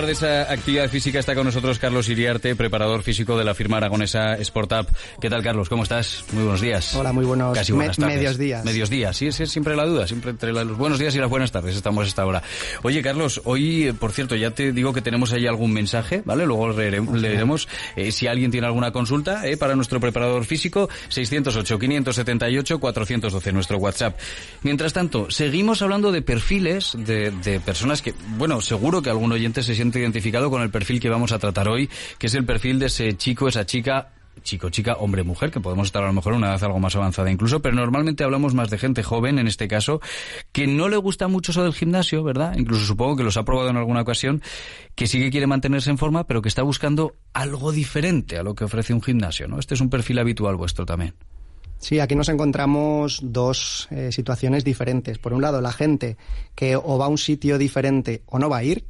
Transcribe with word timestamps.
hablar 0.00 0.06
de 0.06 0.12
esa 0.12 0.50
actividad 0.50 0.88
física 0.88 1.18
está 1.18 1.34
con 1.34 1.44
nosotros 1.44 1.78
Carlos 1.78 2.08
Iriarte, 2.08 2.56
preparador 2.56 3.02
físico 3.02 3.36
de 3.36 3.44
la 3.44 3.54
firma 3.54 3.76
aragonesa 3.76 4.42
Sportup. 4.42 4.88
¿Qué 5.20 5.28
tal, 5.28 5.42
Carlos? 5.42 5.68
¿Cómo 5.68 5.82
estás? 5.82 6.24
Muy 6.32 6.44
buenos 6.44 6.62
días. 6.62 6.94
Hola, 6.94 7.12
muy 7.12 7.26
buenos, 7.26 7.52
Casi 7.54 7.72
buenas 7.72 7.98
me- 7.98 8.04
tardes. 8.04 8.16
medios 8.18 8.38
días. 8.38 8.64
Medios 8.64 8.88
días, 8.88 9.14
sí, 9.14 9.26
es 9.26 9.36
siempre 9.50 9.76
la 9.76 9.84
duda, 9.84 10.06
siempre 10.06 10.30
entre 10.30 10.54
los 10.54 10.78
buenos 10.78 10.98
días 10.98 11.14
y 11.16 11.18
las 11.18 11.28
buenas 11.28 11.52
tardes 11.52 11.76
estamos 11.76 12.06
a 12.06 12.08
esta 12.08 12.24
hora. 12.24 12.42
Oye, 12.82 13.02
Carlos, 13.02 13.42
hoy, 13.44 13.88
eh, 13.88 13.92
por 13.92 14.12
cierto, 14.12 14.36
ya 14.36 14.52
te 14.52 14.72
digo 14.72 14.94
que 14.94 15.02
tenemos 15.02 15.34
ahí 15.34 15.46
algún 15.46 15.70
mensaje, 15.72 16.22
¿vale? 16.24 16.46
Luego 16.46 16.70
leere- 16.72 17.02
leeremos. 17.12 17.68
Eh, 17.94 18.10
si 18.10 18.26
alguien 18.26 18.50
tiene 18.50 18.66
alguna 18.68 18.92
consulta 18.92 19.46
eh, 19.46 19.58
para 19.58 19.76
nuestro 19.76 20.00
preparador 20.00 20.46
físico, 20.46 20.88
608-578-412, 21.10 23.52
nuestro 23.52 23.76
WhatsApp. 23.76 24.18
Mientras 24.62 24.94
tanto, 24.94 25.30
seguimos 25.30 25.82
hablando 25.82 26.10
de 26.10 26.22
perfiles 26.22 26.92
de, 26.96 27.32
de 27.32 27.60
personas 27.60 28.00
que, 28.00 28.14
bueno, 28.38 28.62
seguro 28.62 29.02
que 29.02 29.10
algún 29.10 29.30
oyente 29.32 29.62
se 29.62 29.74
siente 29.74 29.89
identificado 29.98 30.50
con 30.50 30.62
el 30.62 30.70
perfil 30.70 31.00
que 31.00 31.08
vamos 31.08 31.32
a 31.32 31.38
tratar 31.38 31.68
hoy, 31.68 31.88
que 32.18 32.28
es 32.28 32.34
el 32.34 32.44
perfil 32.44 32.78
de 32.78 32.86
ese 32.86 33.16
chico, 33.16 33.48
esa 33.48 33.66
chica 33.66 34.12
chico, 34.42 34.70
chica, 34.70 34.94
hombre, 34.94 35.22
mujer, 35.22 35.50
que 35.50 35.60
podemos 35.60 35.88
estar 35.88 36.02
a 36.02 36.06
lo 36.06 36.12
mejor 36.12 36.32
una 36.32 36.48
edad 36.48 36.64
algo 36.64 36.78
más 36.78 36.96
avanzada 36.96 37.30
incluso, 37.30 37.60
pero 37.60 37.74
normalmente 37.74 38.24
hablamos 38.24 38.54
más 38.54 38.70
de 38.70 38.78
gente 38.78 39.02
joven, 39.02 39.38
en 39.38 39.46
este 39.46 39.68
caso, 39.68 40.00
que 40.52 40.66
no 40.66 40.88
le 40.88 40.96
gusta 40.96 41.28
mucho 41.28 41.52
eso 41.52 41.62
del 41.62 41.74
gimnasio, 41.74 42.22
¿verdad? 42.22 42.56
Incluso 42.56 42.84
supongo 42.84 43.16
que 43.16 43.22
los 43.22 43.36
ha 43.36 43.44
probado 43.44 43.70
en 43.70 43.76
alguna 43.76 44.02
ocasión, 44.02 44.42
que 44.94 45.06
sí 45.06 45.18
que 45.18 45.30
quiere 45.30 45.46
mantenerse 45.46 45.90
en 45.90 45.98
forma, 45.98 46.26
pero 46.26 46.42
que 46.42 46.48
está 46.48 46.62
buscando 46.62 47.14
algo 47.32 47.72
diferente 47.72 48.38
a 48.38 48.42
lo 48.42 48.54
que 48.54 48.64
ofrece 48.64 48.94
un 48.94 49.02
gimnasio, 49.02 49.48
¿no? 49.48 49.58
Este 49.58 49.74
es 49.74 49.80
un 49.80 49.90
perfil 49.90 50.18
habitual 50.18 50.56
vuestro 50.56 50.86
también. 50.86 51.14
Sí, 51.78 51.98
aquí 51.98 52.14
nos 52.14 52.28
encontramos 52.28 53.20
dos 53.22 53.88
eh, 53.90 54.12
situaciones 54.12 54.64
diferentes. 54.64 55.18
Por 55.18 55.32
un 55.32 55.40
lado, 55.40 55.62
la 55.62 55.72
gente 55.72 56.18
que 56.54 56.76
o 56.76 56.98
va 56.98 57.06
a 57.06 57.08
un 57.08 57.16
sitio 57.16 57.56
diferente 57.56 58.22
o 58.26 58.38
no 58.38 58.50
va 58.50 58.58
a 58.58 58.64
ir. 58.64 58.84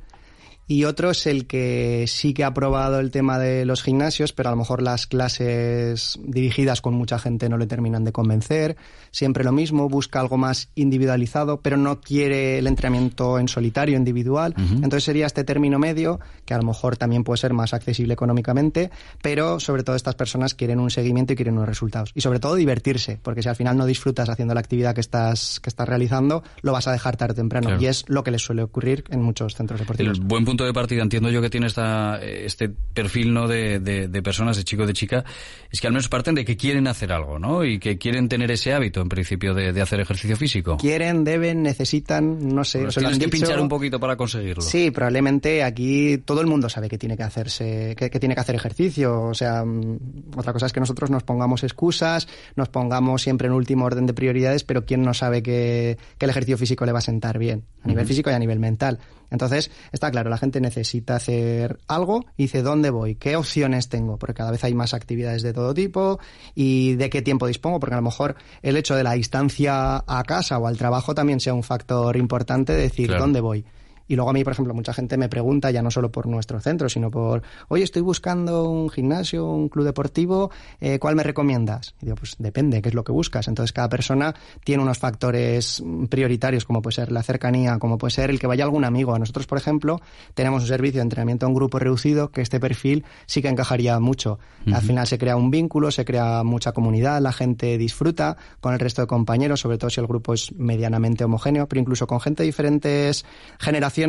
Y 0.70 0.84
otro 0.84 1.10
es 1.10 1.26
el 1.26 1.48
que 1.48 2.04
sí 2.06 2.32
que 2.32 2.44
ha 2.44 2.54
probado 2.54 3.00
el 3.00 3.10
tema 3.10 3.40
de 3.40 3.64
los 3.64 3.82
gimnasios, 3.82 4.32
pero 4.32 4.50
a 4.50 4.52
lo 4.52 4.56
mejor 4.56 4.82
las 4.82 5.08
clases 5.08 6.16
dirigidas 6.22 6.80
con 6.80 6.94
mucha 6.94 7.18
gente 7.18 7.48
no 7.48 7.58
le 7.58 7.66
terminan 7.66 8.04
de 8.04 8.12
convencer. 8.12 8.76
Siempre 9.10 9.42
lo 9.42 9.50
mismo, 9.50 9.88
busca 9.88 10.20
algo 10.20 10.36
más 10.36 10.68
individualizado, 10.76 11.60
pero 11.60 11.76
no 11.76 12.00
quiere 12.00 12.58
el 12.58 12.68
entrenamiento 12.68 13.40
en 13.40 13.48
solitario, 13.48 13.96
individual. 13.96 14.54
Entonces 14.56 15.02
sería 15.02 15.26
este 15.26 15.42
término 15.42 15.80
medio, 15.80 16.20
que 16.44 16.54
a 16.54 16.58
lo 16.58 16.62
mejor 16.62 16.96
también 16.96 17.24
puede 17.24 17.38
ser 17.38 17.52
más 17.52 17.74
accesible 17.74 18.14
económicamente, 18.14 18.92
pero 19.22 19.58
sobre 19.58 19.82
todo 19.82 19.96
estas 19.96 20.14
personas 20.14 20.54
quieren 20.54 20.78
un 20.78 20.90
seguimiento 20.90 21.32
y 21.32 21.36
quieren 21.36 21.54
unos 21.54 21.68
resultados. 21.68 22.12
Y 22.14 22.20
sobre 22.20 22.38
todo 22.38 22.54
divertirse, 22.54 23.18
porque 23.20 23.42
si 23.42 23.48
al 23.48 23.56
final 23.56 23.76
no 23.76 23.86
disfrutas 23.86 24.28
haciendo 24.28 24.54
la 24.54 24.60
actividad 24.60 24.94
que 24.94 25.00
estás, 25.00 25.58
que 25.58 25.68
estás 25.68 25.88
realizando, 25.88 26.44
lo 26.62 26.70
vas 26.70 26.86
a 26.86 26.92
dejar 26.92 27.16
tarde 27.16 27.32
o 27.32 27.34
temprano. 27.34 27.66
Claro. 27.66 27.82
Y 27.82 27.86
es 27.86 28.04
lo 28.06 28.22
que 28.22 28.30
les 28.30 28.42
suele 28.42 28.62
ocurrir 28.62 29.02
en 29.10 29.20
muchos 29.20 29.56
centros 29.56 29.80
deportivos. 29.80 30.16
El 30.16 30.24
buen 30.24 30.44
punto 30.44 30.59
de 30.64 30.72
partida, 30.72 31.02
entiendo 31.02 31.30
yo 31.30 31.40
que 31.42 31.50
tiene 31.50 31.66
esta, 31.66 32.20
este 32.22 32.68
perfil 32.68 33.32
no 33.32 33.48
de, 33.48 33.80
de, 33.80 34.08
de 34.08 34.22
personas, 34.22 34.56
de 34.56 34.64
chico, 34.64 34.86
de 34.86 34.92
chica, 34.92 35.24
es 35.70 35.80
que 35.80 35.86
al 35.86 35.92
menos 35.92 36.08
parten 36.08 36.34
de 36.34 36.44
que 36.44 36.56
quieren 36.56 36.86
hacer 36.86 37.12
algo, 37.12 37.38
¿no? 37.38 37.64
Y 37.64 37.78
que 37.78 37.98
quieren 37.98 38.28
tener 38.28 38.50
ese 38.50 38.72
hábito, 38.72 39.00
en 39.00 39.08
principio, 39.08 39.54
de, 39.54 39.72
de 39.72 39.80
hacer 39.82 40.00
ejercicio 40.00 40.36
físico. 40.36 40.76
Quieren, 40.76 41.24
deben, 41.24 41.62
necesitan, 41.62 42.54
no 42.54 42.64
sé. 42.64 42.82
Los 42.82 42.94
se 42.94 43.00
lo 43.00 43.08
tienes 43.08 43.14
han 43.14 43.20
que 43.30 43.36
dicho. 43.36 43.46
pinchar 43.46 43.60
un 43.60 43.68
poquito 43.68 44.00
para 44.00 44.16
conseguirlo. 44.16 44.62
Sí, 44.62 44.90
probablemente 44.90 45.62
aquí 45.62 46.18
todo 46.18 46.40
el 46.40 46.46
mundo 46.46 46.68
sabe 46.68 46.88
que 46.88 46.98
tiene 46.98 47.16
que 47.16 47.22
hacerse, 47.22 47.94
que, 47.96 48.10
que 48.10 48.20
tiene 48.20 48.34
que 48.34 48.40
hacer 48.40 48.54
ejercicio. 48.54 49.22
O 49.22 49.34
sea, 49.34 49.64
mm, 49.64 49.98
otra 50.36 50.52
cosa 50.52 50.66
es 50.66 50.72
que 50.72 50.80
nosotros 50.80 51.10
nos 51.10 51.22
pongamos 51.22 51.62
excusas, 51.64 52.28
nos 52.56 52.68
pongamos 52.68 53.22
siempre 53.22 53.46
en 53.48 53.54
último 53.54 53.84
orden 53.84 54.06
de 54.06 54.14
prioridades, 54.14 54.64
pero 54.64 54.84
quién 54.84 55.02
no 55.02 55.14
sabe 55.14 55.42
que, 55.42 55.98
que 56.18 56.26
el 56.26 56.30
ejercicio 56.30 56.58
físico 56.58 56.84
le 56.86 56.92
va 56.92 56.98
a 56.98 57.02
sentar 57.02 57.38
bien, 57.38 57.64
a 57.82 57.88
nivel 57.88 58.06
físico 58.06 58.30
y 58.30 58.34
a 58.34 58.38
nivel 58.38 58.58
mental. 58.58 58.98
Entonces, 59.30 59.70
está 59.92 60.10
claro, 60.10 60.28
la 60.30 60.38
gente 60.38 60.60
necesita 60.60 61.16
hacer 61.16 61.78
algo 61.86 62.24
y 62.36 62.44
dice, 62.44 62.62
¿dónde 62.62 62.90
voy? 62.90 63.14
¿Qué 63.14 63.36
opciones 63.36 63.88
tengo? 63.88 64.18
Porque 64.18 64.34
cada 64.34 64.50
vez 64.50 64.64
hay 64.64 64.74
más 64.74 64.94
actividades 64.94 65.42
de 65.42 65.52
todo 65.52 65.72
tipo 65.74 66.18
y 66.54 66.94
de 66.94 67.10
qué 67.10 67.22
tiempo 67.22 67.46
dispongo, 67.46 67.80
porque 67.80 67.94
a 67.94 67.98
lo 67.98 68.02
mejor 68.02 68.36
el 68.62 68.76
hecho 68.76 68.96
de 68.96 69.04
la 69.04 69.12
distancia 69.12 70.02
a 70.06 70.22
casa 70.26 70.58
o 70.58 70.66
al 70.66 70.76
trabajo 70.76 71.14
también 71.14 71.40
sea 71.40 71.54
un 71.54 71.62
factor 71.62 72.16
importante 72.16 72.72
de 72.72 72.82
decir, 72.82 73.06
Claro. 73.08 73.22
¿dónde 73.22 73.40
voy? 73.40 73.64
Y 74.10 74.16
luego 74.16 74.30
a 74.30 74.32
mí, 74.32 74.42
por 74.42 74.52
ejemplo, 74.52 74.74
mucha 74.74 74.92
gente 74.92 75.16
me 75.16 75.28
pregunta, 75.28 75.70
ya 75.70 75.82
no 75.82 75.90
solo 75.92 76.10
por 76.10 76.26
nuestro 76.26 76.58
centro, 76.58 76.88
sino 76.88 77.12
por, 77.12 77.44
oye, 77.68 77.84
estoy 77.84 78.02
buscando 78.02 78.68
un 78.68 78.90
gimnasio, 78.90 79.46
un 79.46 79.68
club 79.68 79.84
deportivo, 79.84 80.50
eh, 80.80 80.98
¿cuál 80.98 81.14
me 81.14 81.22
recomiendas? 81.22 81.94
Y 82.02 82.06
digo, 82.06 82.16
pues 82.16 82.34
depende, 82.40 82.82
qué 82.82 82.88
es 82.88 82.94
lo 82.96 83.04
que 83.04 83.12
buscas. 83.12 83.46
Entonces, 83.46 83.72
cada 83.72 83.88
persona 83.88 84.34
tiene 84.64 84.82
unos 84.82 84.98
factores 84.98 85.80
mm, 85.80 86.06
prioritarios, 86.06 86.64
como 86.64 86.82
puede 86.82 86.96
ser 86.96 87.12
la 87.12 87.22
cercanía, 87.22 87.78
como 87.78 87.98
puede 87.98 88.10
ser 88.10 88.30
el 88.30 88.40
que 88.40 88.48
vaya 88.48 88.64
algún 88.64 88.84
amigo. 88.84 89.14
A 89.14 89.18
nosotros, 89.20 89.46
por 89.46 89.58
ejemplo, 89.58 90.00
tenemos 90.34 90.62
un 90.62 90.68
servicio 90.68 90.98
de 90.98 91.02
entrenamiento 91.02 91.46
en 91.46 91.54
grupo 91.54 91.78
reducido, 91.78 92.32
que 92.32 92.40
este 92.40 92.58
perfil 92.58 93.04
sí 93.26 93.42
que 93.42 93.48
encajaría 93.48 94.00
mucho. 94.00 94.40
Al 94.72 94.82
final 94.82 95.06
se 95.06 95.18
crea 95.18 95.36
un 95.36 95.52
vínculo, 95.52 95.92
se 95.92 96.04
crea 96.04 96.42
mucha 96.42 96.72
comunidad, 96.72 97.20
la 97.22 97.32
gente 97.32 97.78
disfruta 97.78 98.36
con 98.60 98.72
el 98.72 98.80
resto 98.80 99.02
de 99.02 99.06
compañeros, 99.06 99.60
sobre 99.60 99.78
todo 99.78 99.88
si 99.88 100.00
el 100.00 100.08
grupo 100.08 100.34
es 100.34 100.52
medianamente 100.52 101.22
homogéneo, 101.22 101.68
pero 101.68 101.80
incluso 101.80 102.08
con 102.08 102.20
gente 102.20 102.42
de 102.42 102.48
diferentes 102.48 103.24
generaciones 103.60 103.99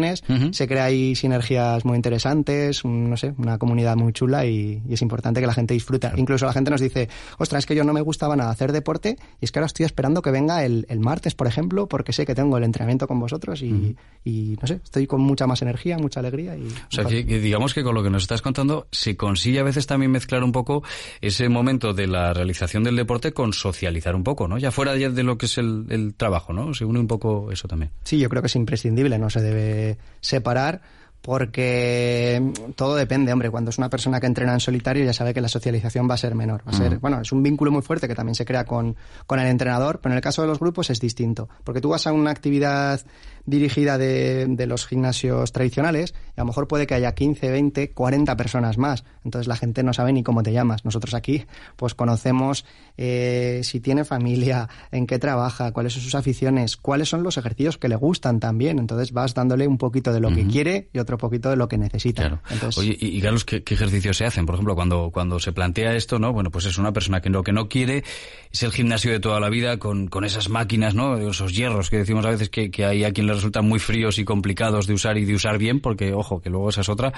Se 0.53 0.67
crea 0.67 0.85
ahí 0.85 1.15
sinergias 1.15 1.85
muy 1.85 1.95
interesantes, 1.95 2.83
un- 2.83 3.09
no 3.09 3.17
sé, 3.17 3.33
una 3.37 3.57
comunidad 3.57 3.95
muy 3.95 4.13
chula 4.13 4.45
y, 4.45 4.81
y 4.87 4.93
es 4.93 5.01
importante 5.01 5.41
que 5.41 5.47
la 5.47 5.53
gente 5.53 5.73
disfruta. 5.73 6.13
Incluso 6.17 6.45
la 6.45 6.53
gente 6.53 6.71
nos 6.71 6.81
dice, 6.81 7.09
ostras, 7.37 7.59
es 7.59 7.65
que 7.65 7.75
yo 7.75 7.83
no 7.83 7.93
me 7.93 8.01
gustaba 8.01 8.35
nada 8.35 8.51
hacer 8.51 8.71
deporte 8.71 9.17
y 9.39 9.45
es 9.45 9.51
que 9.51 9.59
ahora 9.59 9.67
estoy 9.67 9.85
esperando 9.85 10.21
que 10.21 10.31
venga 10.31 10.63
el, 10.65 10.85
el 10.89 10.99
martes, 10.99 11.35
por 11.35 11.47
ejemplo, 11.47 11.87
porque 11.87 12.13
sé 12.13 12.25
que 12.25 12.35
tengo 12.35 12.57
el 12.57 12.63
entrenamiento 12.63 13.07
con 13.07 13.19
vosotros 13.19 13.61
y, 13.61 13.95
y, 14.23 14.57
no 14.61 14.67
sé, 14.67 14.79
estoy 14.83 15.07
con 15.07 15.21
mucha 15.21 15.47
más 15.47 15.61
energía, 15.61 15.97
mucha 15.97 16.19
alegría. 16.19 16.55
Y, 16.57 16.67
O 16.67 16.71
sea, 16.91 17.05
que, 17.05 17.25
que 17.25 17.39
digamos 17.39 17.73
que 17.73 17.83
con 17.83 17.95
lo 17.95 18.03
que 18.03 18.09
nos 18.09 18.23
estás 18.23 18.41
contando 18.41 18.87
se 18.91 19.15
consigue 19.17 19.59
a 19.59 19.63
veces 19.63 19.87
también 19.87 20.11
mezclar 20.11 20.43
un 20.43 20.51
poco 20.51 20.83
ese 21.21 21.49
momento 21.49 21.93
de 21.93 22.07
la 22.07 22.33
realización 22.33 22.83
del 22.83 22.95
deporte 22.95 23.31
con 23.33 23.53
socializar 23.53 24.15
un 24.15 24.23
poco, 24.23 24.47
¿no? 24.47 24.57
Ya 24.57 24.71
fuera 24.71 24.93
de 24.93 25.23
lo 25.23 25.37
que 25.37 25.45
es 25.47 25.57
el, 25.57 25.85
el 25.89 26.13
trabajo, 26.13 26.53
¿no? 26.53 26.73
Se 26.73 26.85
une 26.85 26.99
un 26.99 27.07
poco 27.07 27.51
eso 27.51 27.67
también. 27.67 27.91
Sí, 28.03 28.17
yo 28.19 28.29
creo 28.29 28.41
que 28.41 28.47
es 28.47 28.55
imprescindible, 28.55 29.17
no 29.17 29.29
se 29.29 29.41
debe 29.41 29.80
separar 30.21 30.81
porque 31.21 32.51
todo 32.75 32.95
depende, 32.95 33.31
hombre, 33.31 33.49
cuando 33.49 33.69
es 33.69 33.77
una 33.77 33.89
persona 33.89 34.19
que 34.19 34.25
entrena 34.25 34.53
en 34.53 34.59
solitario 34.59 35.05
ya 35.05 35.13
sabe 35.13 35.33
que 35.33 35.41
la 35.41 35.47
socialización 35.47 36.09
va 36.09 36.15
a 36.15 36.17
ser 36.17 36.35
menor, 36.35 36.63
va 36.67 36.71
a 36.71 36.75
ser, 36.75 36.97
bueno, 36.97 37.21
es 37.21 37.31
un 37.31 37.43
vínculo 37.43 37.71
muy 37.71 37.81
fuerte 37.81 38.07
que 38.07 38.15
también 38.15 38.35
se 38.35 38.45
crea 38.45 38.65
con, 38.65 38.95
con 39.27 39.39
el 39.39 39.47
entrenador, 39.47 39.99
pero 40.01 40.13
en 40.13 40.17
el 40.17 40.21
caso 40.21 40.41
de 40.41 40.47
los 40.47 40.59
grupos 40.59 40.89
es 40.89 40.99
distinto, 40.99 41.47
porque 41.63 41.81
tú 41.81 41.89
vas 41.89 42.07
a 42.07 42.13
una 42.13 42.31
actividad 42.31 43.01
dirigida 43.45 43.97
de, 43.97 44.45
de 44.47 44.67
los 44.67 44.85
gimnasios 44.85 45.51
tradicionales 45.51 46.13
y 46.37 46.39
a 46.39 46.43
lo 46.43 46.45
mejor 46.45 46.67
puede 46.67 46.87
que 46.87 46.93
haya 46.93 47.13
15, 47.13 47.49
20, 47.49 47.91
40 47.91 48.37
personas 48.37 48.77
más, 48.77 49.03
entonces 49.23 49.47
la 49.47 49.55
gente 49.55 49.83
no 49.83 49.93
sabe 49.93 50.13
ni 50.13 50.23
cómo 50.23 50.43
te 50.43 50.51
llamas. 50.51 50.85
Nosotros 50.85 51.13
aquí 51.13 51.45
pues 51.75 51.93
conocemos 51.93 52.65
eh, 52.97 53.61
si 53.63 53.79
tiene 53.79 54.05
familia, 54.05 54.69
en 54.91 55.07
qué 55.07 55.19
trabaja, 55.19 55.71
cuáles 55.71 55.93
son 55.93 56.01
sus 56.01 56.15
aficiones, 56.15 56.77
cuáles 56.77 57.09
son 57.09 57.23
los 57.23 57.37
ejercicios 57.37 57.77
que 57.77 57.89
le 57.89 57.95
gustan 57.95 58.39
también, 58.39 58.79
entonces 58.79 59.11
vas 59.11 59.33
dándole 59.33 59.67
un 59.67 59.77
poquito 59.77 60.13
de 60.13 60.19
lo 60.19 60.29
que 60.29 60.45
quiere 60.47 60.89
y 60.93 60.99
otro 60.99 61.10
otro 61.11 61.17
poquito 61.17 61.49
de 61.49 61.57
lo 61.57 61.67
que 61.67 61.77
necesita. 61.77 62.41
Oye, 62.77 62.95
y, 62.99 63.21
Carlos, 63.21 63.43
¿qué, 63.43 63.63
ejercicios 63.65 64.17
se 64.17 64.25
hacen? 64.25 64.45
Por 64.45 64.55
ejemplo, 64.55 64.75
cuando, 64.75 65.11
cuando 65.11 65.39
se 65.39 65.51
plantea 65.51 65.95
esto, 65.95 66.19
¿no? 66.19 66.31
Bueno, 66.31 66.51
pues 66.51 66.65
es 66.65 66.77
una 66.77 66.93
persona 66.93 67.21
que 67.21 67.29
lo 67.29 67.43
que 67.43 67.51
no 67.51 67.67
quiere 67.67 68.03
es 68.51 68.63
el 68.63 68.71
gimnasio 68.71 69.11
de 69.11 69.19
toda 69.19 69.39
la 69.39 69.49
vida 69.49 69.77
con, 69.77 70.07
con 70.07 70.23
esas 70.23 70.49
máquinas, 70.49 70.95
¿no? 70.95 71.17
Esos 71.17 71.53
hierros 71.53 71.89
que 71.89 71.97
decimos 71.97 72.25
a 72.25 72.29
veces 72.29 72.49
que, 72.49 72.71
que 72.71 72.85
hay 72.85 73.03
a 73.03 73.11
quien 73.11 73.27
le 73.27 73.33
resultan 73.33 73.67
muy 73.67 73.79
fríos 73.79 74.19
y 74.19 74.25
complicados 74.25 74.87
de 74.87 74.93
usar 74.93 75.17
y 75.17 75.25
de 75.25 75.35
usar 75.35 75.57
bien, 75.57 75.81
porque, 75.81 76.13
ojo, 76.13 76.41
que 76.41 76.49
luego 76.49 76.69
esa 76.69 76.81
es 76.81 76.89
otra. 76.89 77.11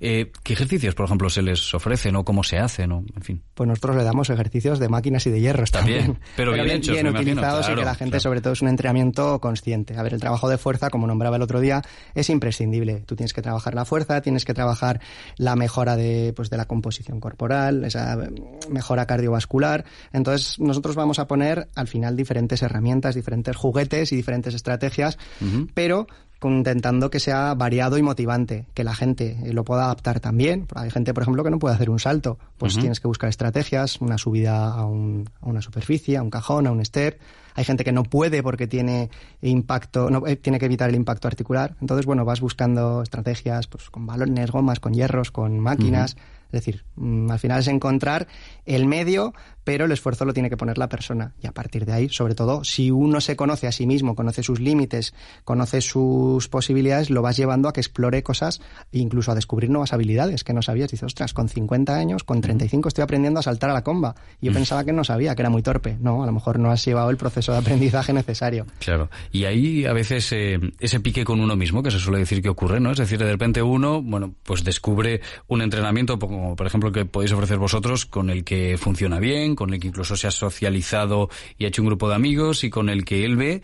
Eh, 0.00 0.30
¿Qué 0.42 0.54
ejercicios, 0.54 0.94
por 0.94 1.06
ejemplo, 1.06 1.28
se 1.28 1.42
les 1.42 1.74
ofrecen 1.74 2.16
o 2.16 2.24
cómo 2.24 2.44
se 2.44 2.58
hacen? 2.58 2.92
O, 2.92 3.04
en 3.14 3.22
fin. 3.22 3.42
Pues 3.54 3.68
nosotros 3.68 3.96
le 3.96 4.04
damos 4.04 4.30
ejercicios 4.30 4.78
de 4.78 4.88
máquinas 4.88 5.26
y 5.26 5.30
de 5.30 5.40
hierros 5.40 5.70
también. 5.70 6.18
pero, 6.36 6.52
bien, 6.52 6.70
hechos, 6.70 6.94
bien 6.94 7.08
utilizados 7.08 7.68
y 7.68 7.74
que 7.74 7.84
la 7.84 7.94
gente, 7.94 8.20
sobre 8.20 8.40
todo, 8.40 8.52
es 8.52 8.62
un 8.62 8.68
entrenamiento 8.68 9.38
consciente. 9.40 9.96
A 9.96 10.02
ver, 10.02 10.14
el 10.14 10.20
trabajo 10.20 10.48
de 10.48 10.58
fuerza, 10.58 10.90
como 10.90 11.06
nombraba 11.06 11.36
el 11.36 11.42
otro 11.42 11.60
día, 11.60 11.82
es 12.14 12.30
imprescindible. 12.30 13.02
Tú 13.06 13.16
tienes 13.16 13.32
que 13.34 13.42
trabajar 13.42 13.74
la 13.74 13.84
fuerza, 13.84 14.22
tienes 14.22 14.46
que 14.46 14.54
trabajar 14.54 15.00
la 15.36 15.56
mejora 15.56 15.96
de, 15.96 16.32
pues, 16.34 16.48
de 16.48 16.56
la 16.56 16.64
composición 16.64 17.20
corporal, 17.20 17.84
esa 17.84 18.16
mejora 18.70 19.06
cardiovascular. 19.06 19.84
Entonces, 20.12 20.58
nosotros 20.58 20.96
vamos 20.96 21.18
a 21.18 21.26
poner 21.26 21.68
al 21.74 21.88
final 21.88 22.16
diferentes 22.16 22.62
herramientas, 22.62 23.14
diferentes 23.14 23.56
juguetes 23.56 24.12
y 24.12 24.16
diferentes 24.16 24.54
estrategias, 24.54 25.18
pero 25.74 26.06
intentando 26.52 27.10
que 27.10 27.20
sea 27.20 27.54
variado 27.54 27.98
y 27.98 28.02
motivante, 28.02 28.66
que 28.74 28.84
la 28.84 28.94
gente 28.94 29.38
eh, 29.44 29.52
lo 29.52 29.64
pueda 29.64 29.84
adaptar 29.84 30.20
también. 30.20 30.66
Hay 30.74 30.90
gente, 30.90 31.14
por 31.14 31.22
ejemplo, 31.22 31.44
que 31.44 31.50
no 31.50 31.58
puede 31.58 31.74
hacer 31.74 31.90
un 31.90 31.98
salto, 31.98 32.38
pues 32.58 32.78
tienes 32.78 33.00
que 33.00 33.08
buscar 33.08 33.30
estrategias, 33.30 34.00
una 34.00 34.18
subida 34.18 34.72
a, 34.72 34.84
un, 34.84 35.28
a, 35.40 35.46
una 35.46 35.62
superficie, 35.62 36.16
a 36.16 36.22
un 36.22 36.30
cajón, 36.30 36.66
a 36.66 36.72
un 36.72 36.84
step. 36.84 37.18
Hay 37.54 37.64
gente 37.64 37.84
que 37.84 37.92
no 37.92 38.02
puede 38.02 38.42
porque 38.42 38.66
tiene 38.66 39.10
impacto, 39.40 40.10
no, 40.10 40.26
eh, 40.26 40.36
tiene 40.36 40.58
que 40.58 40.66
evitar 40.66 40.88
el 40.88 40.96
impacto 40.96 41.28
articular. 41.28 41.76
Entonces, 41.80 42.04
bueno, 42.04 42.24
vas 42.24 42.40
buscando 42.40 43.02
estrategias 43.02 43.66
pues, 43.66 43.90
con 43.90 44.06
balones, 44.06 44.50
gomas, 44.50 44.80
con 44.80 44.92
hierros, 44.92 45.30
con 45.30 45.60
máquinas. 45.60 46.16
Es 46.54 46.64
decir, 46.64 46.84
mm, 46.96 47.30
al 47.30 47.38
final 47.38 47.60
es 47.60 47.68
encontrar 47.68 48.28
el 48.64 48.86
medio, 48.86 49.34
pero 49.64 49.86
el 49.86 49.92
esfuerzo 49.92 50.24
lo 50.24 50.34
tiene 50.34 50.50
que 50.50 50.56
poner 50.56 50.78
la 50.78 50.88
persona. 50.88 51.34
Y 51.42 51.46
a 51.46 51.52
partir 51.52 51.86
de 51.86 51.92
ahí, 51.92 52.08
sobre 52.10 52.34
todo, 52.34 52.64
si 52.64 52.90
uno 52.90 53.20
se 53.20 53.34
conoce 53.34 53.66
a 53.66 53.72
sí 53.72 53.86
mismo, 53.86 54.14
conoce 54.14 54.42
sus 54.42 54.60
límites, 54.60 55.14
conoce 55.44 55.80
sus 55.80 56.48
posibilidades, 56.48 57.10
lo 57.10 57.22
vas 57.22 57.36
llevando 57.36 57.68
a 57.68 57.72
que 57.72 57.80
explore 57.80 58.22
cosas 58.22 58.60
e 58.92 58.98
incluso 58.98 59.32
a 59.32 59.34
descubrir 59.34 59.70
nuevas 59.70 59.92
habilidades 59.92 60.44
que 60.44 60.52
no 60.52 60.62
sabías. 60.62 60.90
Dices, 60.90 61.06
ostras, 61.06 61.32
con 61.32 61.48
50 61.48 61.96
años, 61.96 62.24
con 62.24 62.40
35 62.40 62.88
estoy 62.88 63.02
aprendiendo 63.02 63.40
a 63.40 63.42
saltar 63.42 63.70
a 63.70 63.72
la 63.72 63.82
comba. 63.82 64.14
Y 64.40 64.46
yo 64.46 64.52
mm. 64.52 64.54
pensaba 64.54 64.84
que 64.84 64.92
no 64.92 65.02
sabía, 65.02 65.34
que 65.34 65.42
era 65.42 65.50
muy 65.50 65.62
torpe. 65.62 65.96
No, 65.98 66.22
a 66.22 66.26
lo 66.26 66.32
mejor 66.32 66.58
no 66.58 66.70
has 66.70 66.84
llevado 66.84 67.10
el 67.10 67.16
proceso 67.16 67.52
de 67.52 67.58
aprendizaje 67.58 68.12
necesario. 68.12 68.66
Claro. 68.78 69.10
Y 69.32 69.46
ahí 69.46 69.86
a 69.86 69.92
veces 69.92 70.30
eh, 70.32 70.60
ese 70.78 71.00
pique 71.00 71.24
con 71.24 71.40
uno 71.40 71.56
mismo, 71.56 71.82
que 71.82 71.90
se 71.90 71.98
suele 71.98 72.18
decir 72.18 72.42
que 72.42 72.50
ocurre, 72.50 72.80
¿no? 72.80 72.92
Es 72.92 72.98
decir, 72.98 73.18
de 73.18 73.30
repente 73.30 73.62
uno, 73.62 74.02
bueno, 74.02 74.34
pues 74.42 74.62
descubre 74.62 75.22
un 75.48 75.62
entrenamiento 75.62 76.18
como 76.44 76.56
por 76.56 76.66
ejemplo 76.66 76.92
que 76.92 77.06
podéis 77.06 77.32
ofrecer 77.32 77.56
vosotros, 77.56 78.04
con 78.04 78.28
el 78.28 78.44
que 78.44 78.76
funciona 78.76 79.18
bien, 79.18 79.56
con 79.56 79.72
el 79.72 79.80
que 79.80 79.88
incluso 79.88 80.14
se 80.14 80.26
ha 80.26 80.30
socializado 80.30 81.30
y 81.56 81.64
ha 81.64 81.68
hecho 81.68 81.80
un 81.80 81.88
grupo 81.88 82.06
de 82.10 82.16
amigos 82.16 82.64
y 82.64 82.70
con 82.70 82.90
el 82.90 83.06
que 83.06 83.24
él 83.24 83.36
ve 83.36 83.62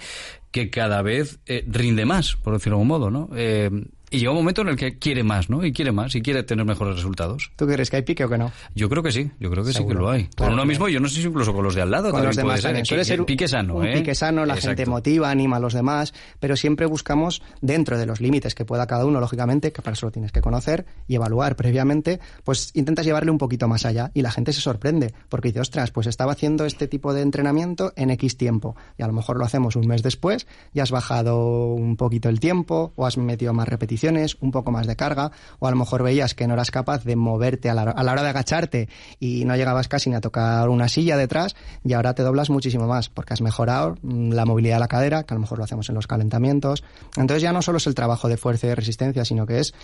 que 0.51 0.71
cada 0.71 1.03
vez 1.03 1.41
eh, 1.45 1.63
rinde 1.69 2.07
más, 2.07 2.37
por 2.37 2.55
decirlo 2.55 2.77
de 2.77 2.83
algún 2.83 2.89
modo, 2.89 3.11
¿no? 3.11 3.29
Eh, 3.37 3.71
y 4.11 4.19
llega 4.19 4.33
un 4.33 4.39
momento 4.39 4.63
en 4.63 4.69
el 4.69 4.77
que 4.77 4.99
quiere 4.99 5.23
más, 5.23 5.49
¿no? 5.49 5.65
Y 5.65 5.73
quiere 5.73 5.93
más, 5.93 6.15
y 6.17 6.21
quiere 6.21 6.43
tener 6.43 6.67
mejores 6.67 6.97
resultados. 6.97 7.53
¿Tú 7.55 7.67
crees 7.67 7.89
que 7.91 7.97
hay 7.97 8.03
pique 8.03 8.25
o 8.25 8.29
que 8.29 8.39
no? 8.39 8.51
Yo 8.75 8.89
creo 8.89 9.05
que 9.05 9.13
sí, 9.13 9.31
yo 9.39 9.51
creo 9.51 9.65
que 9.65 9.73
sí 9.73 9.87
que 9.87 9.95
lo 9.95 10.11
hay. 10.11 10.29
con 10.37 10.53
uno 10.53 10.65
mismo, 10.65 10.89
yo 10.89 10.99
no 10.99 11.09
sé 11.09 11.21
si 11.21 11.27
incluso 11.27 11.53
con 11.55 11.63
los 11.63 11.77
de 11.77 11.83
al 11.83 11.93
lado. 11.93 12.11
Con 12.11 12.25
los 12.25 12.35
demás 12.35 12.61
puede 12.61 12.75
ser, 12.75 12.87
suele 12.87 13.05
ser 13.05 13.25
pique 13.25 13.47
sano, 13.47 13.77
un 13.77 13.87
¿eh? 13.87 13.93
pique 13.95 14.17
sano, 14.17 14.45
la 14.45 14.57
gente 14.57 14.85
motiva, 14.87 15.31
anima 15.31 15.59
a 15.59 15.61
los 15.61 15.75
demás, 15.75 16.13
pero 16.41 16.57
siempre 16.57 16.87
buscamos, 16.87 17.41
dentro 17.61 17.99
de 17.99 18.07
los 18.07 18.21
límites 18.21 18.57
que 18.57 18.65
pueda 18.65 18.87
cada 18.89 19.07
uno, 19.07 19.21
lógicamente, 19.21 19.73
que 19.73 19.81
para 19.81 19.95
eso 19.95 20.07
lo 20.07 20.13
tienes 20.13 20.33
que 20.33 20.41
conocer 20.41 20.87
y 21.07 21.15
evaluar 21.15 21.55
previamente, 21.55 22.19
pues 22.43 22.73
intentas 22.75 23.07
llevarle 23.07 23.31
un 23.31 23.39
poquito 23.39 23.69
más 23.69 23.87
allá 23.87 24.11
y 24.13 24.23
la 24.23 24.33
gente 24.33 24.53
se 24.53 24.61
sorprende, 24.61 25.15
porque 25.29 25.49
dice, 25.49 25.61
ostras, 25.61 25.93
pues 25.93 26.09
estaba 26.09 26.33
haciendo 26.33 26.65
este 26.65 26.89
tipo 26.89 27.15
de 27.15 27.23
entrenamiento 27.23 27.93
en 27.95 28.11
X 28.11 28.37
tiempo, 28.37 28.75
y 28.99 29.03
a 29.05 29.07
lo 29.07 29.13
mejor 29.13 29.37
lo 29.37 29.45
hacemos 29.45 29.77
un 29.77 29.87
mes 29.87 30.03
después, 30.03 30.49
y 30.75 30.81
has 30.81 30.91
bajado 30.91 31.75
un 31.75 31.97
poquito 31.97 32.29
el 32.29 32.41
tiempo, 32.41 32.93
o 32.97 33.07
has 33.07 33.17
metido 33.17 33.53
más 33.53 33.69
repeticiones, 33.69 34.00
un 34.41 34.51
poco 34.51 34.71
más 34.71 34.87
de 34.87 34.97
carga, 34.97 35.33
o 35.59 35.67
a 35.67 35.71
lo 35.71 35.77
mejor 35.77 36.03
veías 36.03 36.35
que 36.35 36.47
no 36.47 36.55
eras 36.55 36.71
capaz 36.71 37.05
de 37.05 37.17
moverte 37.17 37.71
a 37.71 37.75
la, 37.75 37.83
hora 37.83 38.23
de 38.23 38.29
agacharte 38.29 38.89
y 39.19 39.45
no 39.45 39.57
llegabas 39.57 39.89
casi 39.89 40.11
ni 40.11 40.17
a 40.17 40.21
tocar 40.21 40.69
una 40.69 40.89
silla 40.89 41.17
detrás, 41.17 41.57
y 41.85 41.93
ahora 41.93 42.15
te 42.15 42.23
doblas 42.23 42.51
muchísimo 42.51 42.87
más, 42.87 43.09
porque 43.09 43.35
has 43.35 43.41
mejorado 43.41 43.97
mm, 44.03 44.33
la 44.33 44.45
movilidad 44.45 44.77
de 44.77 44.81
la 44.81 44.89
cadera, 44.89 45.25
que 45.25 45.35
a 45.35 45.37
lo 45.37 45.41
mejor 45.41 45.59
lo 45.59 45.65
hacemos 45.65 45.89
en 45.89 45.95
los 45.95 46.07
calentamientos. 46.07 46.85
Entonces 47.17 47.43
ya 47.43 47.53
no 47.53 47.63
solo 47.63 47.79
es 47.79 47.87
el 47.87 47.95
trabajo 47.95 48.29
de 48.29 48.37
fuerza 48.37 48.67
y 48.67 48.71
de 48.71 48.75
resistencia, 48.75 49.25
sino 49.25 49.47
que 49.47 49.61
es 49.61 49.75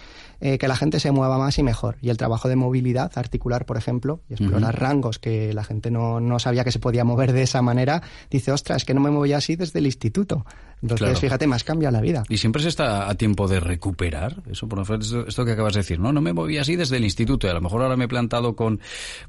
eh, 0.40 0.58
que 0.58 0.68
la 0.68 0.76
gente 0.76 1.00
se 1.00 1.10
mueva 1.10 1.38
más 1.38 1.58
y 1.58 1.62
mejor. 1.62 1.96
Y 2.00 2.10
el 2.10 2.16
trabajo 2.16 2.48
de 2.48 2.56
movilidad 2.56 3.10
articular, 3.16 3.66
por 3.66 3.76
ejemplo, 3.76 4.20
y 4.28 4.34
explorar 4.34 4.78
rangos 4.78 5.18
que 5.18 5.52
la 5.52 5.64
gente 5.64 5.90
no, 5.90 6.20
no 6.20 6.38
sabía 6.38 6.64
que 6.64 6.72
se 6.72 6.78
podía 6.78 7.04
mover 7.04 7.32
de 7.32 7.42
esa 7.42 7.62
manera, 7.62 8.02
dice, 8.30 8.52
ostras, 8.52 8.78
es 8.78 8.84
que 8.84 8.94
no 8.94 9.00
me 9.00 9.10
movía 9.10 9.38
así 9.38 9.56
desde 9.56 9.78
el 9.78 9.86
instituto. 9.86 10.44
Entonces, 10.82 11.18
fíjate, 11.18 11.46
más 11.46 11.64
cambia 11.64 11.90
la 11.90 12.00
vida. 12.00 12.22
Y 12.28 12.36
siempre 12.36 12.62
se 12.62 12.68
está 12.68 13.08
a 13.08 13.14
tiempo 13.14 13.48
de 13.48 13.60
recuperar 13.60 14.42
eso, 14.50 14.68
por 14.68 14.80
ejemplo, 14.80 15.26
esto 15.26 15.44
que 15.44 15.52
acabas 15.52 15.74
de 15.74 15.80
decir, 15.80 15.98
¿no? 15.98 16.12
No 16.12 16.20
me 16.20 16.32
moví 16.32 16.58
así 16.58 16.76
desde 16.76 16.98
el 16.98 17.04
instituto 17.04 17.46
y 17.46 17.50
a 17.50 17.54
lo 17.54 17.60
mejor 17.60 17.82
ahora 17.82 17.96
me 17.96 18.04
he 18.04 18.08
plantado 18.08 18.54
con 18.54 18.80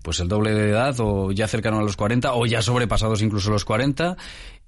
pues 0.01 0.19
el 0.19 0.27
doble 0.27 0.53
de 0.53 0.69
edad 0.69 0.95
o 0.99 1.31
ya 1.31 1.47
cercano 1.47 1.79
a 1.79 1.83
los 1.83 1.95
40 1.95 2.33
o 2.33 2.45
ya 2.45 2.61
sobrepasados 2.61 3.21
incluso 3.21 3.49
los 3.49 3.65
40 3.65 4.17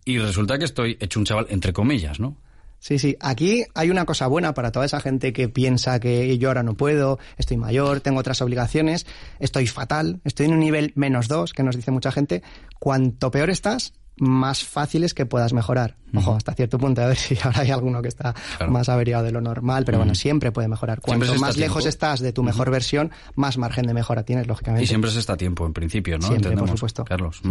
y 0.05 0.17
resulta 0.19 0.57
que 0.57 0.65
estoy 0.65 0.97
hecho 0.99 1.19
un 1.19 1.25
chaval 1.25 1.47
entre 1.49 1.73
comillas, 1.73 2.19
¿no? 2.19 2.37
Sí, 2.79 2.97
sí. 2.97 3.17
Aquí 3.19 3.65
hay 3.75 3.89
una 3.89 4.05
cosa 4.05 4.27
buena 4.27 4.53
para 4.53 4.71
toda 4.71 4.85
esa 4.85 5.01
gente 5.01 5.33
que 5.33 5.49
piensa 5.49 5.99
que 5.99 6.37
yo 6.37 6.47
ahora 6.47 6.63
no 6.63 6.75
puedo, 6.75 7.19
estoy 7.37 7.57
mayor, 7.57 7.99
tengo 7.99 8.19
otras 8.19 8.41
obligaciones, 8.41 9.05
estoy 9.39 9.67
fatal, 9.67 10.21
estoy 10.23 10.45
en 10.45 10.53
un 10.53 10.61
nivel 10.61 10.93
menos 10.95 11.27
dos, 11.27 11.51
que 11.51 11.63
nos 11.63 11.75
dice 11.75 11.91
mucha 11.91 12.11
gente. 12.11 12.41
Cuanto 12.79 13.31
peor 13.31 13.49
estás, 13.49 13.93
más 14.19 14.63
fáciles 14.63 15.13
que 15.13 15.25
puedas 15.25 15.53
mejorar. 15.53 15.95
Ojo, 16.15 16.35
hasta 16.35 16.53
cierto 16.53 16.77
punto, 16.77 17.01
a 17.01 17.07
ver 17.07 17.17
si 17.17 17.37
ahora 17.43 17.61
hay 17.61 17.71
alguno 17.71 18.01
que 18.01 18.07
está 18.07 18.33
más 18.67 18.89
averiado 18.89 19.23
de 19.23 19.31
lo 19.31 19.41
normal, 19.41 19.85
pero 19.85 19.97
bueno, 19.97 20.15
siempre 20.15 20.51
puede 20.51 20.67
mejorar. 20.67 21.01
Cuanto 21.01 21.35
más 21.35 21.57
lejos 21.57 21.85
estás 21.85 22.19
de 22.19 22.33
tu 22.33 22.43
mejor 22.43 22.71
versión, 22.71 23.11
más 23.35 23.57
margen 23.57 23.85
de 23.85 23.93
mejora 23.93 24.23
tienes, 24.23 24.47
lógicamente. 24.47 24.83
Y 24.83 24.87
siempre 24.87 25.11
se 25.11 25.19
está 25.19 25.33
a 25.33 25.37
tiempo, 25.37 25.65
en 25.65 25.73
principio, 25.73 26.17
¿no? 26.17 26.27
Siempre, 26.27 26.55
por 26.55 26.69
supuesto. 26.69 27.05
Carlos. 27.05 27.41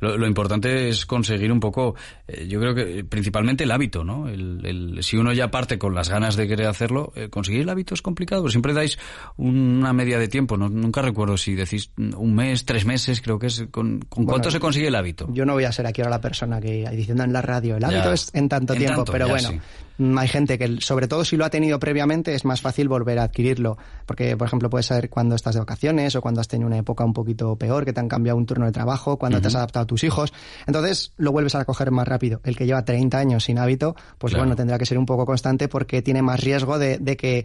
Lo, 0.00 0.26
importante 0.26 0.88
es 0.88 1.06
conseguir 1.06 1.50
un 1.52 1.60
poco, 1.60 1.94
eh, 2.28 2.46
yo 2.48 2.60
creo 2.60 2.74
que 2.74 3.04
principalmente 3.04 3.64
el 3.64 3.70
hábito, 3.70 4.04
¿no? 4.04 4.28
El, 4.28 4.98
si 5.02 5.16
uno 5.16 5.32
ya 5.32 5.50
parte 5.50 5.78
con 5.78 5.94
las 5.94 6.08
ganas 6.08 6.36
de 6.36 6.46
querer 6.46 6.66
hacerlo, 6.66 7.12
eh, 7.14 7.28
conseguir 7.28 7.62
el 7.62 7.68
hábito 7.68 7.94
es 7.94 8.02
complicado, 8.02 8.42
pero 8.42 8.50
siempre 8.50 8.72
dais 8.72 8.98
una 9.36 9.92
media 9.92 10.18
de 10.18 10.28
tiempo, 10.28 10.56
¿no? 10.56 10.68
Nunca 10.68 11.02
recuerdo 11.02 11.36
si 11.36 11.54
decís 11.54 11.90
un 11.96 12.34
mes, 12.34 12.64
tres 12.64 12.84
meses, 12.84 13.20
creo 13.20 13.38
que 13.38 13.48
es, 13.48 13.66
¿con, 13.70 14.00
cuánto 14.08 14.50
se 14.50 14.60
consigue 14.60 14.88
el 14.88 14.94
hábito? 14.94 15.28
Yo 15.32 15.44
no 15.44 15.54
voy 15.54 15.64
a 15.64 15.72
ser 15.72 15.86
aquí 15.86 16.02
ahora 16.02 16.09
la 16.10 16.20
persona 16.20 16.60
que 16.60 16.88
diciendo 16.90 17.24
en 17.24 17.32
la 17.32 17.42
radio, 17.42 17.76
el 17.76 17.84
hábito 17.84 18.12
es 18.12 18.30
en 18.34 18.48
tanto 18.48 18.74
tiempo, 18.74 19.04
pero 19.04 19.28
bueno, 19.28 19.50
mm, 19.98 20.18
hay 20.18 20.28
gente 20.28 20.58
que, 20.58 20.80
sobre 20.80 21.08
todo 21.08 21.24
si 21.24 21.36
lo 21.36 21.44
ha 21.44 21.50
tenido 21.50 21.78
previamente, 21.78 22.34
es 22.34 22.44
más 22.44 22.60
fácil 22.60 22.88
volver 22.88 23.18
a 23.18 23.24
adquirirlo, 23.24 23.78
porque, 24.06 24.36
por 24.36 24.46
ejemplo, 24.46 24.68
puedes 24.68 24.86
saber 24.86 25.08
cuando 25.08 25.34
estás 25.34 25.54
de 25.54 25.60
vacaciones 25.60 26.14
o 26.16 26.20
cuando 26.20 26.40
has 26.40 26.48
tenido 26.48 26.66
una 26.66 26.78
época 26.78 27.04
un 27.04 27.12
poquito 27.12 27.56
peor, 27.56 27.84
que 27.84 27.92
te 27.92 28.00
han 28.00 28.08
cambiado 28.08 28.36
un 28.36 28.46
turno 28.46 28.66
de 28.66 28.72
trabajo, 28.72 29.18
cuando 29.18 29.40
te 29.40 29.48
has 29.48 29.54
adaptado 29.54 29.84
a 29.84 29.86
tus 29.86 30.04
hijos, 30.04 30.32
entonces 30.66 31.12
lo 31.16 31.32
vuelves 31.32 31.54
a 31.54 31.64
coger 31.64 31.90
más 31.90 32.06
rápido. 32.06 32.40
El 32.44 32.56
que 32.56 32.66
lleva 32.66 32.84
30 32.84 33.18
años 33.18 33.44
sin 33.44 33.58
hábito, 33.58 33.94
pues 34.18 34.34
bueno, 34.34 34.56
tendrá 34.56 34.78
que 34.78 34.86
ser 34.86 34.98
un 34.98 35.06
poco 35.06 35.26
constante 35.26 35.68
porque 35.68 36.02
tiene 36.02 36.22
más 36.22 36.40
riesgo 36.40 36.78
de, 36.78 36.98
de 36.98 37.16
que 37.16 37.44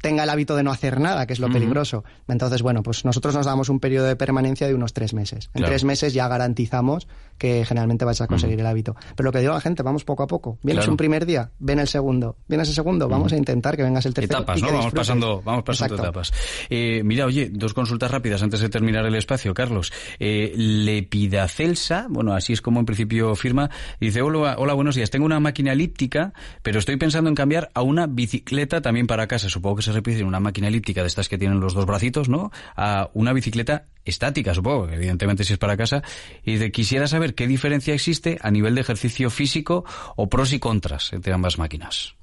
tenga 0.00 0.24
el 0.24 0.30
hábito 0.30 0.56
de 0.56 0.62
no 0.62 0.70
hacer 0.70 1.00
nada, 1.00 1.26
que 1.26 1.32
es 1.32 1.40
lo 1.40 1.50
peligroso. 1.50 2.04
Entonces, 2.28 2.62
bueno, 2.62 2.82
pues 2.82 3.04
nosotros 3.04 3.34
nos 3.34 3.46
damos 3.46 3.68
un 3.68 3.80
periodo 3.80 4.06
de 4.06 4.16
permanencia 4.16 4.66
de 4.66 4.74
unos 4.74 4.92
tres 4.92 5.14
meses. 5.14 5.50
En 5.54 5.64
tres 5.64 5.84
meses 5.84 6.14
ya 6.14 6.28
garantizamos 6.28 7.08
que 7.38 7.64
generalmente 7.64 8.04
vais 8.04 8.20
a 8.20 8.26
conseguir 8.26 8.60
el 8.60 8.66
hábito. 8.66 8.94
Pero 9.16 9.28
lo 9.28 9.32
que 9.32 9.40
digo 9.40 9.52
a 9.52 9.56
la 9.56 9.60
gente, 9.60 9.82
vamos 9.82 10.04
poco 10.04 10.22
a 10.22 10.26
poco. 10.26 10.58
Vienes 10.62 10.86
un 10.86 10.96
primer 10.96 11.26
día, 11.26 11.50
ven 11.58 11.78
el 11.78 11.88
segundo. 11.88 12.36
Vienes 12.48 12.68
el 12.68 12.74
segundo, 12.74 13.08
vamos 13.08 13.32
a 13.32 13.36
intentar 13.36 13.76
que 13.76 13.82
vengas 13.82 14.06
el 14.06 14.14
tercero. 14.14 14.38
Etapas, 14.40 14.62
¿no? 14.62 14.72
Vamos 14.72 14.92
pasando, 14.92 15.42
vamos 15.42 15.64
pasando 15.64 15.96
etapas. 15.96 16.32
Eh, 16.70 17.02
mira, 17.04 17.26
oye, 17.26 17.50
dos 17.52 17.74
consultas 17.74 18.10
rápidas 18.10 18.42
antes 18.42 18.60
de 18.60 18.68
terminar 18.68 19.04
el 19.06 19.14
espacio, 19.14 19.54
Carlos. 19.54 19.92
Eh, 20.18 20.52
Lepidacelsa, 20.56 22.06
bueno, 22.08 22.34
así 22.34 22.52
es 22.52 22.60
como 22.60 22.80
en 22.80 22.86
principio 22.86 23.34
firma, 23.34 23.70
dice, 24.00 24.22
hola, 24.22 24.56
hola, 24.58 24.74
buenos 24.74 24.94
días. 24.94 25.10
Tengo 25.10 25.26
una 25.26 25.40
máquina 25.40 25.72
elíptica, 25.72 26.32
pero 26.62 26.78
estoy 26.78 26.96
pensando 26.96 27.28
en 27.28 27.34
cambiar 27.34 27.70
a 27.74 27.82
una 27.82 28.06
bicicleta 28.06 28.80
también 28.80 29.06
para 29.06 29.26
casa. 29.26 29.48
Supongo 29.48 29.76
que 29.76 29.81
se 29.82 29.92
repite 29.92 30.20
en 30.20 30.26
una 30.26 30.40
máquina 30.40 30.68
elíptica 30.68 31.02
de 31.02 31.08
estas 31.08 31.28
que 31.28 31.38
tienen 31.38 31.60
los 31.60 31.74
dos 31.74 31.86
bracitos, 31.86 32.28
¿no? 32.28 32.50
A 32.76 33.10
una 33.14 33.32
bicicleta 33.32 33.86
estática, 34.04 34.54
supongo, 34.54 34.88
evidentemente 34.88 35.44
si 35.44 35.52
es 35.52 35.58
para 35.58 35.76
casa, 35.76 36.02
y 36.44 36.56
de 36.56 36.72
quisiera 36.72 37.06
saber 37.06 37.34
qué 37.34 37.46
diferencia 37.46 37.94
existe 37.94 38.38
a 38.42 38.50
nivel 38.50 38.74
de 38.74 38.80
ejercicio 38.80 39.30
físico 39.30 39.84
o 40.16 40.28
pros 40.28 40.52
y 40.52 40.58
contras 40.58 41.12
entre 41.12 41.32
ambas 41.32 41.58
máquinas. 41.58 42.14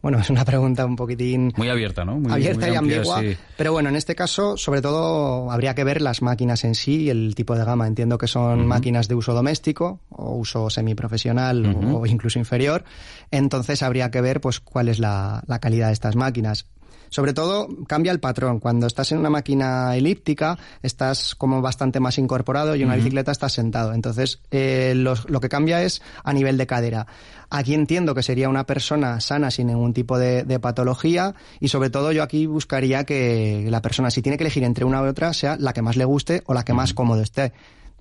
Bueno, 0.00 0.18
es 0.18 0.30
una 0.30 0.44
pregunta 0.44 0.86
un 0.86 0.96
poquitín... 0.96 1.52
Muy 1.56 1.68
abierta, 1.68 2.04
¿no? 2.04 2.18
Muy, 2.18 2.32
abierta 2.32 2.68
y 2.68 2.74
ambigua. 2.74 3.22
Pero 3.56 3.72
bueno, 3.72 3.88
en 3.88 3.96
este 3.96 4.14
caso, 4.14 4.56
sobre 4.56 4.80
todo, 4.80 5.50
habría 5.50 5.74
que 5.74 5.84
ver 5.84 6.00
las 6.00 6.22
máquinas 6.22 6.64
en 6.64 6.74
sí 6.74 7.02
y 7.02 7.10
el 7.10 7.34
tipo 7.34 7.56
de 7.56 7.64
gama. 7.64 7.86
Entiendo 7.86 8.18
que 8.18 8.28
son 8.28 8.66
máquinas 8.66 9.08
de 9.08 9.14
uso 9.14 9.34
doméstico 9.34 10.00
o 10.10 10.36
uso 10.36 10.70
semiprofesional 10.70 11.76
o 11.92 12.06
incluso 12.06 12.38
inferior. 12.38 12.84
Entonces 13.30 13.82
habría 13.82 14.10
que 14.10 14.20
ver 14.20 14.40
pues 14.40 14.60
cuál 14.60 14.88
es 14.88 14.98
la 14.98 15.42
calidad 15.60 15.88
de 15.88 15.94
estas 15.94 16.16
máquinas. 16.16 16.66
Sobre 17.10 17.32
todo 17.32 17.68
cambia 17.86 18.12
el 18.12 18.20
patrón. 18.20 18.60
Cuando 18.60 18.86
estás 18.86 19.12
en 19.12 19.18
una 19.18 19.30
máquina 19.30 19.96
elíptica, 19.96 20.58
estás 20.82 21.34
como 21.34 21.62
bastante 21.62 22.00
más 22.00 22.18
incorporado 22.18 22.76
y 22.76 22.82
en 22.82 22.88
una 22.88 22.96
bicicleta 22.96 23.32
estás 23.32 23.52
sentado. 23.52 23.92
Entonces, 23.92 24.40
eh, 24.50 24.94
lo 24.94 25.40
que 25.40 25.48
cambia 25.48 25.82
es 25.82 26.02
a 26.24 26.32
nivel 26.32 26.56
de 26.56 26.66
cadera. 26.66 27.06
Aquí 27.50 27.74
entiendo 27.74 28.14
que 28.14 28.22
sería 28.22 28.48
una 28.48 28.64
persona 28.64 29.20
sana 29.20 29.50
sin 29.50 29.68
ningún 29.68 29.94
tipo 29.94 30.18
de, 30.18 30.44
de, 30.44 30.60
patología 30.60 31.34
y 31.60 31.68
sobre 31.68 31.88
todo 31.88 32.12
yo 32.12 32.22
aquí 32.22 32.46
buscaría 32.46 33.04
que 33.04 33.66
la 33.70 33.80
persona 33.80 34.10
si 34.10 34.20
tiene 34.20 34.36
que 34.36 34.44
elegir 34.44 34.64
entre 34.64 34.84
una 34.84 35.00
u 35.00 35.06
otra 35.06 35.32
sea 35.32 35.56
la 35.58 35.72
que 35.72 35.80
más 35.80 35.96
le 35.96 36.04
guste 36.04 36.42
o 36.44 36.52
la 36.52 36.64
que 36.64 36.74
más 36.74 36.92
cómodo 36.92 37.22
esté 37.22 37.54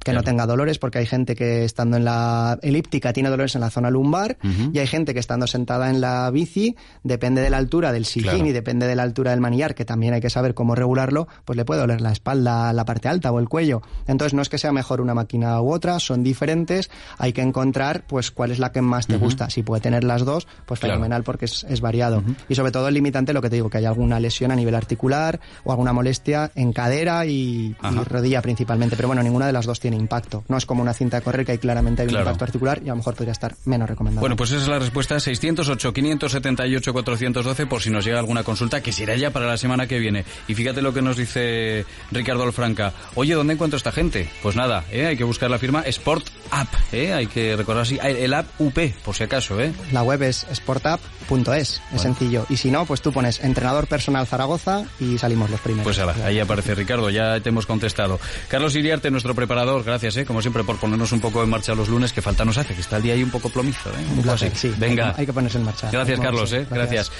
que 0.04 0.14
no 0.14 0.24
tenga 0.24 0.46
dolores, 0.46 0.80
porque 0.80 1.00
hay 1.00 1.06
gente 1.06 1.36
que 1.36 1.66
estando 1.66 1.98
en 1.98 2.06
la 2.06 2.58
elíptica 2.62 3.12
tiene 3.14 3.30
dolores 3.30 3.56
en 3.56 3.62
la 3.62 3.70
zona 3.70 3.90
lumbar 3.90 4.38
y 4.74 4.80
hay 4.80 4.88
gente 4.88 5.14
que 5.14 5.20
estando 5.20 5.48
sentada 5.48 5.90
en 5.90 6.00
la 6.00 6.30
bici, 6.32 6.76
depende 7.04 7.42
de 7.42 7.50
la 7.50 7.58
altura 7.58 7.92
del 7.92 8.06
sillín 8.06 8.46
y 8.46 8.52
depende 8.52 8.88
de 8.88 8.96
la 8.96 9.04
altura 9.04 9.32
del 9.32 9.42
manillar, 9.42 9.76
que 9.76 9.86
también 9.86 10.14
hay 10.14 10.22
que 10.22 10.30
saber 10.30 10.54
cómo 10.54 10.76
regularlo, 10.76 11.28
pues 11.46 11.58
le 11.58 11.66
puede 11.66 11.82
doler 11.82 12.02
la 12.02 12.12
espalda, 12.12 12.72
la 12.72 12.86
parte 12.86 13.10
alta 13.10 13.32
o 13.32 13.40
el 13.40 13.50
cuello. 13.50 13.82
Entonces 14.08 14.34
no 14.34 14.42
es 14.42 14.50
que 14.50 14.58
sea 14.58 14.72
mejor 14.72 15.02
una 15.02 15.14
máquina 15.14 15.62
u 15.62 15.74
otra, 15.74 16.00
son 16.00 16.24
diferentes, 16.24 16.90
hay 17.18 17.34
que 17.34 17.42
encontrar 17.42 18.06
pues 18.08 18.32
cuál 18.32 18.52
es 18.52 18.60
la 18.60 18.72
que 18.72 18.82
más 18.82 19.08
te 19.08 19.18
gusta. 19.18 19.50
Si 19.50 19.64
puede 19.64 19.82
tener 19.82 20.04
las 20.04 20.24
dos, 20.24 20.48
pues 20.66 20.80
fenomenal 20.80 21.24
porque 21.24 21.46
es, 21.46 21.66
es 21.70 21.82
variado. 21.82 22.24
Y 22.48 22.56
sobre 22.56 22.72
todo 22.72 22.88
el 22.88 22.94
limitante, 22.94 23.34
lo 23.34 23.42
que 23.42 23.50
te 23.50 23.56
digo, 23.56 23.70
que 23.70 23.80
hay 23.80 23.86
alguna 23.86 24.20
lesión 24.20 24.52
a 24.52 24.56
nivel 24.56 24.76
articular 24.76 25.40
o 25.64 25.72
alguna 25.72 25.92
molestia 25.92 26.52
en 26.56 26.72
cadera 26.72 27.26
y, 27.26 27.76
y 27.92 27.96
rodilla 28.06 28.42
principalmente. 28.42 28.96
Pero 28.96 29.10
bueno, 29.10 29.22
ninguna 29.22 29.48
de 29.48 29.54
las 29.54 29.66
dos 29.66 29.80
tiene 29.80 29.87
impacto. 29.94 30.44
No 30.48 30.58
es 30.58 30.66
como 30.66 30.82
una 30.82 30.94
cinta 30.94 31.18
de 31.18 31.24
correr 31.24 31.46
que 31.46 31.52
hay 31.54 31.58
claramente 31.58 32.04
hay 32.04 32.10
un 32.10 32.16
impacto 32.16 32.46
articular 32.46 32.82
y 32.84 32.88
a 32.88 32.92
lo 32.92 32.98
mejor 32.98 33.16
podría 33.16 33.32
estar 33.32 33.56
menos 33.66 33.90
recomendado. 33.90 34.22
Bueno, 34.22 34.36
pues 34.36 34.52
esa 34.52 34.62
es 34.62 34.68
la 34.68 34.78
respuesta 34.80 35.16
608-578-412 35.18 37.68
por 37.68 37.82
si 37.82 37.90
nos 37.90 38.06
llega 38.06 38.20
alguna 38.20 38.44
consulta 38.44 38.82
que 38.82 38.92
será 38.92 39.16
ya 39.16 39.32
para 39.32 39.48
la 39.48 39.58
semana 39.58 39.88
que 39.88 39.98
viene. 40.00 40.26
Y 40.48 40.56
fíjate 40.56 40.82
lo 40.82 40.94
que 40.94 41.02
nos 41.02 41.16
dice 41.18 41.86
Ricardo 42.12 42.44
Alfranca. 42.44 42.94
Oye, 43.16 43.34
¿dónde 43.34 43.54
encuentro 43.54 43.78
esta 43.78 43.92
gente? 43.92 44.30
Pues 44.42 44.56
nada, 44.56 44.86
¿eh? 44.92 45.08
hay 45.08 45.18
que 45.18 45.24
buscar 45.24 45.50
la 45.50 45.60
firma 45.60 45.82
Sport 45.82 46.28
App. 46.52 46.68
¿eh? 46.92 47.14
Hay 47.14 47.28
que 47.28 47.56
recordar 47.56 47.84
así, 47.84 48.00
el 48.02 48.34
app 48.34 48.48
UP, 48.60 48.78
por 49.04 49.16
si 49.16 49.24
acaso. 49.24 49.60
¿eh? 49.62 49.72
La 49.92 50.04
web 50.04 50.22
es 50.24 50.46
sportapp.es, 50.54 51.82
es 51.94 52.02
sencillo. 52.02 52.46
Y 52.50 52.58
si 52.58 52.72
no, 52.72 52.86
pues 52.86 53.02
tú 53.02 53.12
pones 53.12 53.44
entrenador 53.44 53.88
personal 53.88 54.28
Zaragoza 54.28 54.86
y 55.00 55.18
salimos 55.18 55.50
los 55.50 55.62
primeros. 55.62 55.86
Pues 55.86 56.00
ahí 56.00 56.40
aparece 56.40 56.76
Ricardo, 56.76 57.10
ya 57.10 57.40
te 57.40 57.50
hemos 57.50 57.66
contestado. 57.66 58.20
Carlos 58.48 58.76
Iriarte, 58.76 59.12
nuestro 59.12 59.36
preparador, 59.36 59.77
gracias, 59.86 60.18
¿eh? 60.18 60.26
como 60.26 60.42
siempre, 60.42 60.64
por 60.64 60.78
ponernos 60.78 61.12
un 61.12 61.20
poco 61.20 61.44
en 61.44 61.50
marcha 61.50 61.74
los 61.76 61.90
lunes, 61.90 62.14
que 62.14 62.22
falta 62.22 62.46
nos 62.46 62.58
hace, 62.58 62.74
que 62.74 62.82
está 62.82 62.98
el 62.98 63.04
día 63.04 63.14
ahí 63.14 63.24
un 63.24 63.32
poco 63.32 63.50
plomizo. 63.50 63.90
¿eh? 63.90 64.06
Un 64.16 64.22
placer, 64.22 64.56
sí. 64.56 64.74
Venga. 64.78 65.14
Hay 65.18 65.26
que, 65.26 65.34
ponerse 65.34 65.58
en 65.58 65.66
marcha. 65.66 65.90
Gracias, 65.92 66.20
Carlos. 66.20 66.54
¿eh? 66.54 66.68
Gracias. 66.70 67.12